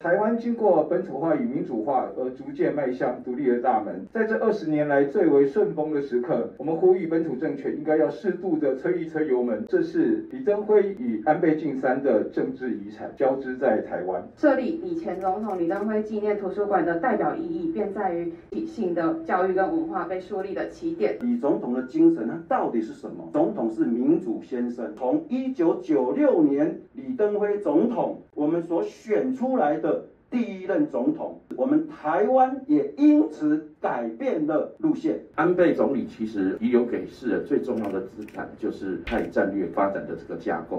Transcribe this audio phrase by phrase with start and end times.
[0.00, 9.64] 台湾经过本土化与民主化而逐渐迈向独立的大门，在这二十年来最为顺风的时刻，我们呼吁本土政权应该要适度的吹一吹油门。
[9.66, 14.22] 这是李登辉与安倍晋三的政治遗产交织在台湾。
[14.36, 21.16] 设立以前总统李登辉纪念图书馆的代表意义，便在于体性的教育跟文化被树立的起点。
[21.22, 23.28] 李总统的精神它，到底是什么？
[23.32, 24.94] 总统是民主先生。
[24.96, 29.87] 从一九九六年李登辉总统，我们所选出来的。
[30.30, 35.18] 第一任总统，我们台湾也因此改变了路线。
[35.34, 40.76] 安倍总理其实遗留给世人最重要的资产，就是他战略发展的这个架构。